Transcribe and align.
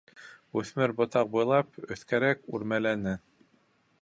Үҫмер 0.61 0.93
ботаҡ 1.01 1.29
буйлап 1.37 1.79
өҫкәрәк 1.97 2.43
үрмәләне. 2.57 3.19